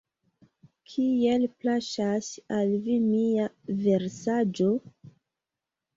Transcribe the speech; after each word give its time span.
Kiel 0.93 1.43
plaĉas 1.65 2.31
al 2.57 2.73
vi 2.87 2.97
mia 3.07 3.47
versaĵo? 3.85 4.71